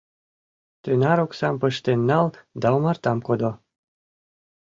[0.83, 2.25] Тынар оксам пыштен нал
[2.61, 3.51] да омартам кодо.